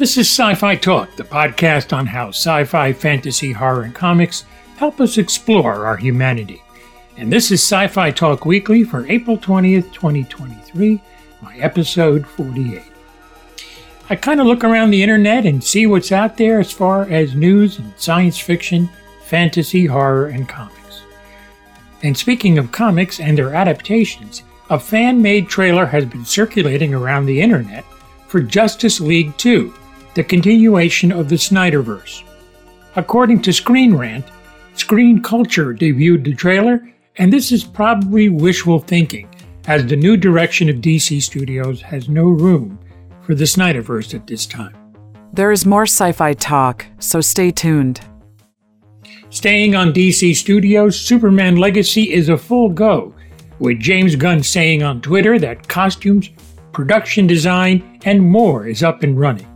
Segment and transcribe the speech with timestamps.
[0.00, 4.46] This is Sci Fi Talk, the podcast on how sci fi, fantasy, horror, and comics
[4.78, 6.62] help us explore our humanity.
[7.18, 11.02] And this is Sci Fi Talk Weekly for April 20th, 2023,
[11.42, 12.80] my episode 48.
[14.08, 17.34] I kind of look around the internet and see what's out there as far as
[17.34, 18.88] news and science fiction,
[19.24, 21.02] fantasy, horror, and comics.
[22.02, 27.26] And speaking of comics and their adaptations, a fan made trailer has been circulating around
[27.26, 27.84] the internet
[28.28, 29.74] for Justice League 2,
[30.14, 32.24] the continuation of the Snyderverse.
[32.96, 34.24] According to Screen Rant,
[34.74, 39.28] Screen Culture debuted the trailer, and this is probably wishful thinking,
[39.66, 42.78] as the new direction of DC Studios has no room
[43.22, 44.74] for the Snyderverse at this time.
[45.32, 48.00] There is more sci fi talk, so stay tuned.
[49.28, 53.14] Staying on DC Studios, Superman Legacy is a full go,
[53.60, 56.30] with James Gunn saying on Twitter that costumes,
[56.72, 59.46] production design, and more is up and running.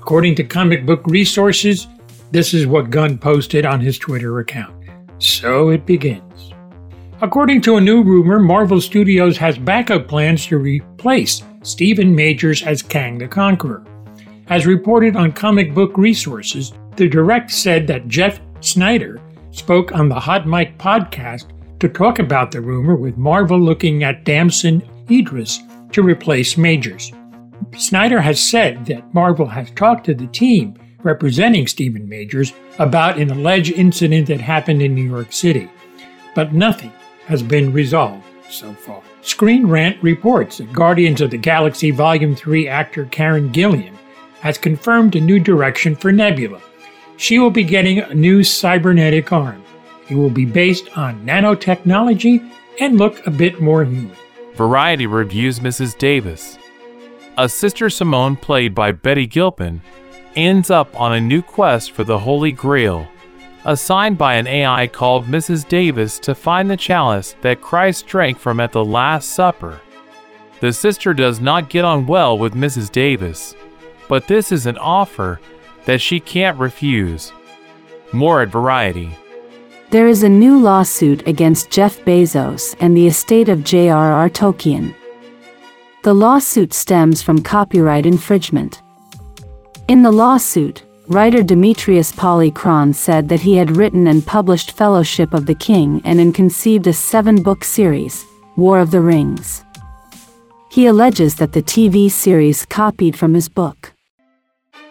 [0.00, 1.86] According to comic book resources,
[2.30, 4.74] this is what Gunn posted on his Twitter account.
[5.18, 6.54] So it begins.
[7.20, 12.80] According to a new rumor, Marvel Studios has backup plans to replace Stephen Majors as
[12.80, 13.84] Kang the Conqueror.
[14.48, 20.18] As reported on comic book resources, the direct said that Jeff Sneider spoke on the
[20.18, 25.60] Hot Mic podcast to talk about the rumor with Marvel looking at Damson Idris
[25.92, 27.12] to replace Majors.
[27.76, 33.30] Sneider has said that Marvel has talked to the team representing Stephen Majors about an
[33.30, 35.70] alleged incident that happened in New York City,
[36.34, 36.92] but nothing
[37.26, 39.02] has been resolved so far.
[39.22, 43.94] Screen Rant reports that Guardians of the Galaxy Volume 3 actor Karen Gillan
[44.40, 46.60] has confirmed a new direction for Nebula.
[47.16, 49.62] She will be getting a new cybernetic arm.
[50.08, 52.50] It will be based on nanotechnology
[52.80, 54.16] and look a bit more human.
[54.54, 55.96] Variety reviews Mrs.
[55.96, 56.58] Davis.
[57.38, 59.82] A sister Simone, played by Betty Gilpin,
[60.36, 63.08] ends up on a new quest for the Holy Grail
[63.64, 65.68] assigned by an AI called Mrs.
[65.68, 69.80] Davis to find the chalice that Christ drank from at the Last Supper.
[70.60, 72.90] The sister does not get on well with Mrs.
[72.90, 73.54] Davis,
[74.08, 75.40] but this is an offer
[75.84, 77.32] that she can't refuse.
[78.12, 79.16] More at Variety.
[79.90, 84.28] There is a new lawsuit against Jeff Bezos and the estate of J.R.R.
[84.30, 84.94] Tolkien.
[86.02, 88.80] The lawsuit stems from copyright infringement.
[89.88, 95.44] In the lawsuit, Writer Demetrius Polychron said that he had written and published Fellowship of
[95.44, 98.24] the King and conceived a seven-book series,
[98.56, 99.62] War of the Rings.
[100.70, 103.92] He alleges that the TV series copied from his book.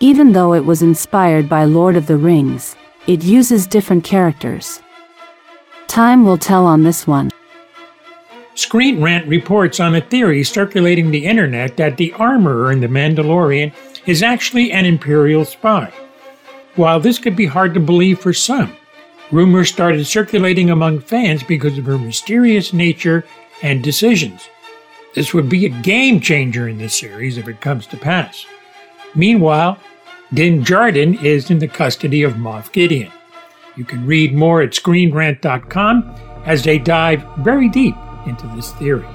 [0.00, 4.82] Even though it was inspired by Lord of the Rings, it uses different characters.
[5.86, 7.30] Time will tell on this one.
[8.60, 13.72] Screen Rant reports on a theory circulating the internet that the armorer in The Mandalorian
[14.04, 15.90] is actually an Imperial spy.
[16.74, 18.76] While this could be hard to believe for some,
[19.32, 23.24] rumors started circulating among fans because of her mysterious nature
[23.62, 24.50] and decisions.
[25.14, 28.44] This would be a game changer in this series if it comes to pass.
[29.14, 29.78] Meanwhile,
[30.34, 33.10] Din Djarin is in the custody of Moff Gideon.
[33.76, 39.08] You can read more at ScreenRant.com as they dive very deep into this theory.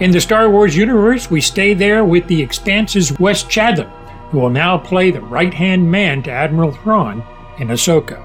[0.00, 3.88] In the Star Wars universe, we stay there with The Expanse's Wes Chatham,
[4.30, 7.22] who will now play the right hand man to Admiral Thrawn
[7.58, 8.22] in Ahsoka.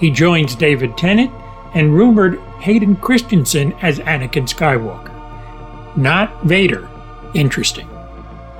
[0.00, 1.30] He joins David Tennant
[1.74, 5.12] and rumored Hayden Christensen as Anakin Skywalker.
[5.96, 6.88] Not Vader.
[7.34, 7.88] Interesting.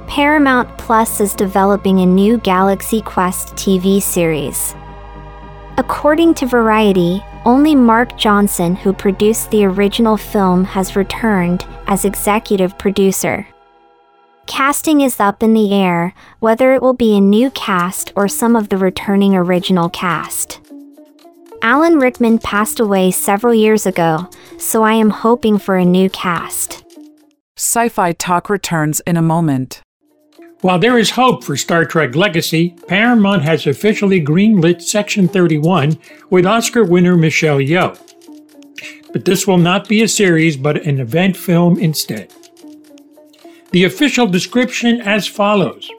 [0.06, 4.74] Paramount Plus is developing a new Galaxy Quest TV series.
[5.78, 12.76] According to Variety, only Mark Johnson, who produced the original film, has returned as executive
[12.76, 13.46] producer.
[14.46, 18.56] Casting is up in the air, whether it will be a new cast or some
[18.56, 20.60] of the returning original cast.
[21.62, 24.28] Alan Rickman passed away several years ago,
[24.58, 26.84] so I am hoping for a new cast.
[27.56, 29.82] Sci fi talk returns in a moment.
[30.62, 35.98] While there is hope for Star Trek Legacy, Paramount has officially greenlit Section 31
[36.30, 37.98] with Oscar winner Michelle Yeoh.
[39.12, 42.32] But this will not be a series but an event film instead.
[43.72, 45.90] The official description as follows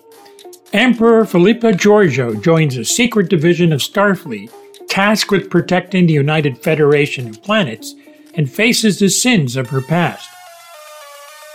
[0.73, 4.51] Emperor Philippa Georgiou joins a secret division of Starfleet
[4.89, 7.93] tasked with protecting the United Federation of Planets
[8.33, 10.27] and faces the sins of her past.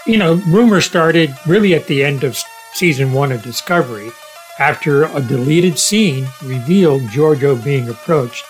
[0.06, 2.36] You know, rumors started really at the end of
[2.72, 4.10] season one of Discovery
[4.58, 8.44] after a deleted scene revealed Georgiou being approached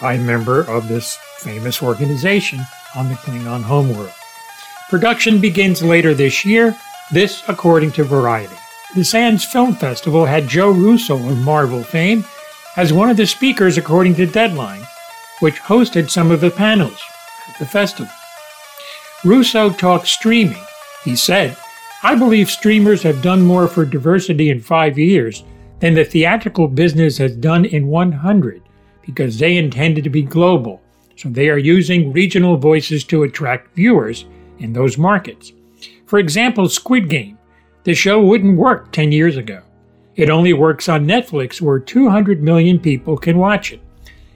[0.00, 2.60] by a member of this famous organization
[2.94, 4.12] on the Klingon homeworld.
[4.88, 6.76] Production begins later this year,
[7.12, 8.56] this according to Variety.
[8.94, 12.24] the Sands Film Festival had Joe Russo of Marvel fame
[12.76, 14.82] as one of the speakers, according to Deadline,
[15.40, 17.00] which hosted some of the panels
[17.48, 18.12] at the festival.
[19.24, 20.62] Russo talked streaming.
[21.04, 21.56] He said,
[22.02, 25.44] I believe streamers have done more for diversity in five years
[25.80, 28.62] than the theatrical business has done in 100
[29.02, 30.80] because they intended to be global.
[31.16, 34.24] So they are using regional voices to attract viewers
[34.60, 35.52] in those markets.
[36.06, 37.38] For example, Squid Game.
[37.84, 39.60] The show wouldn't work 10 years ago.
[40.16, 43.80] It only works on Netflix where 200 million people can watch it.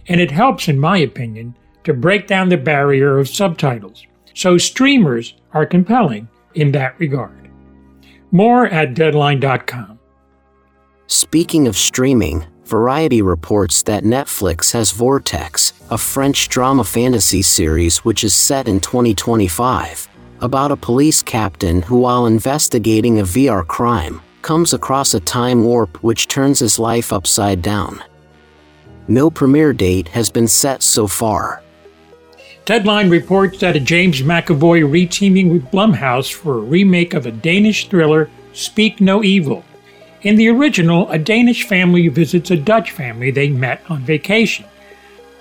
[0.08, 4.06] And it helps, in my opinion, to break down the barrier of subtitles.
[4.34, 7.43] So streamers are compelling in that regard.
[8.34, 10.00] More at deadline.com.
[11.06, 18.24] Speaking of streaming, Variety reports that Netflix has Vortex, a French drama fantasy series which
[18.24, 20.08] is set in 2025,
[20.40, 26.02] about a police captain who, while investigating a VR crime, comes across a time warp
[26.02, 28.02] which turns his life upside down.
[29.08, 31.62] No premiere date has been set so far.
[32.64, 37.88] Deadline reports that a James McAvoy reteaming with Blumhouse for a remake of a Danish
[37.88, 39.64] thriller, Speak No Evil,
[40.24, 44.64] in the original, a Danish family visits a Dutch family they met on vacation.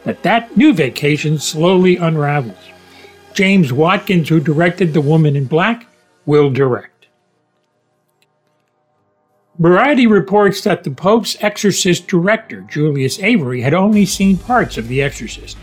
[0.03, 2.57] But that new vacation slowly unravels.
[3.33, 5.87] James Watkins, who directed The Woman in Black,
[6.25, 7.07] will direct.
[9.57, 15.01] Variety reports that the Pope's Exorcist director, Julius Avery, had only seen parts of The
[15.01, 15.55] Exorcist.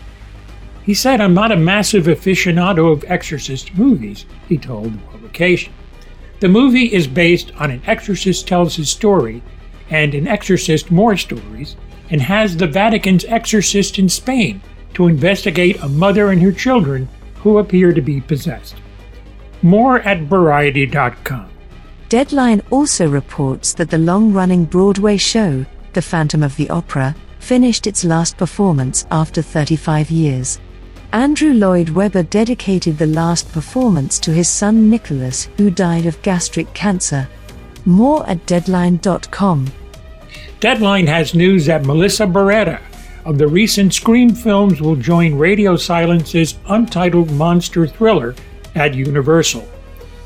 [0.83, 5.73] He said, I'm not a massive aficionado of Exorcist movies, he told the publication.
[6.39, 9.43] The movie is based on An Exorcist Tells His Story
[9.91, 11.75] and An Exorcist More Stories,
[12.09, 14.61] and has the Vatican's exorcist in Spain
[14.95, 18.75] to investigate a mother and her children who appear to be possessed.
[19.61, 21.49] More at Variety.com.
[22.09, 27.87] Deadline also reports that the long running Broadway show, The Phantom of the Opera, finished
[27.87, 30.59] its last performance after 35 years.
[31.13, 36.73] Andrew Lloyd Webber dedicated the last performance to his son Nicholas, who died of gastric
[36.73, 37.27] cancer.
[37.83, 39.67] More at Deadline.com.
[40.61, 42.79] Deadline has news that Melissa Barrera
[43.25, 48.33] of the recent Scream films will join Radio Silence's untitled monster thriller
[48.75, 49.67] at Universal.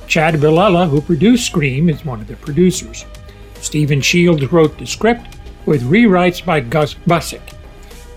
[0.08, 3.06] Chad Villella, who produced Scream, is one of the producers.
[3.56, 5.36] Stephen Shields wrote the script
[5.66, 7.56] with rewrites by Gus Busick.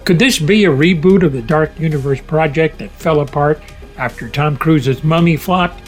[0.09, 3.61] Could this be a reboot of the Dark Universe project that fell apart
[3.99, 5.83] after Tom Cruise's Mummy flopped?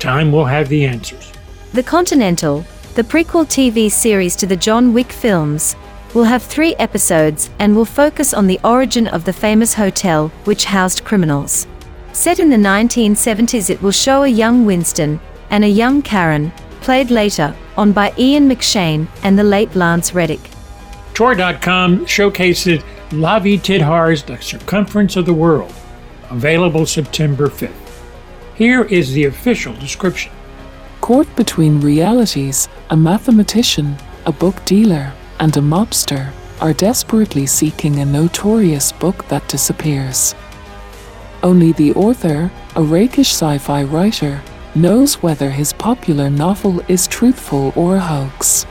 [0.00, 1.32] Time will have the answers.
[1.72, 2.64] The Continental,
[2.96, 5.76] the prequel TV series to the John Wick films,
[6.14, 10.64] will have three episodes and will focus on the origin of the famous hotel which
[10.64, 11.68] housed criminals.
[12.12, 15.20] Set in the 1970s, it will show a young Winston
[15.50, 20.40] and a young Karen, played later on by Ian McShane and the late Lance Reddick.
[21.14, 25.72] Tor.com showcases Lavie Tidhar's The Circumference of the World,
[26.28, 27.72] available September 5th.
[28.54, 30.30] Here is the official description.
[31.00, 33.96] Caught between realities, a mathematician,
[34.26, 40.34] a book dealer, and a mobster are desperately seeking a notorious book that disappears.
[41.42, 44.42] Only the author, a rakish sci fi writer,
[44.74, 48.66] knows whether his popular novel is truthful or a hoax.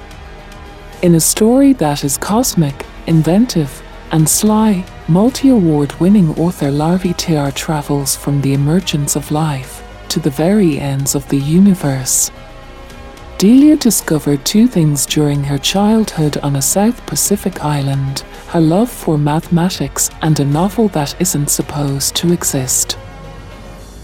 [1.02, 7.52] In a story that is cosmic, inventive, and sly, multi award winning author Lavie Tidhar
[7.54, 12.32] travels from the emergence of life to the very ends of the universe.
[13.38, 19.18] Delia discovered two things during her childhood on a South Pacific island her love for
[19.18, 22.98] mathematics and a novel that isn't supposed to exist.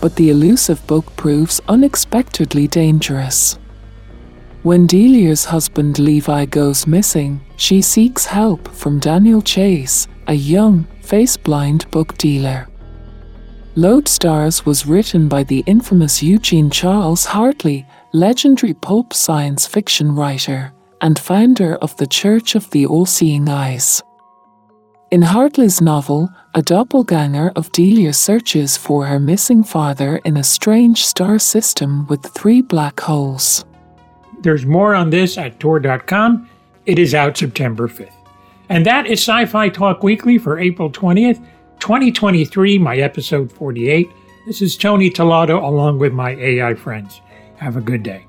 [0.01, 3.57] But the elusive book proves unexpectedly dangerous.
[4.63, 11.35] When Delia's husband Levi goes missing, she seeks help from Daniel Chase, a young, face
[11.35, 12.69] blind book dealer.
[13.75, 21.19] Lodestars was written by the infamous Eugene Charles Hartley, legendary pulp science fiction writer and
[21.19, 24.01] founder of the Church of the All Seeing Eyes.
[25.11, 31.05] In Hartley's novel, a doppelganger of Delia searches for her missing father in a strange
[31.05, 33.65] star system with three black holes.
[34.43, 36.49] There's more on this at Tor.com.
[36.85, 38.11] It is out September 5th.
[38.67, 41.37] And that is Sci Fi Talk Weekly for April 20th,
[41.79, 44.09] 2023, my episode 48.
[44.45, 47.21] This is Tony Tellado along with my AI friends.
[47.55, 48.25] Have a good day.